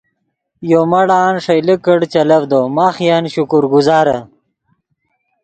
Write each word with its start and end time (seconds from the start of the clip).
یو 0.71 0.81
مڑآن 0.91 1.33
ݰئیلے 1.43 1.75
کڑ 1.85 1.99
چلڤدو 2.13 2.61
ماخ 2.75 2.95
ین 3.07 3.23
شکر 3.33 3.63
گزارے 3.73 4.17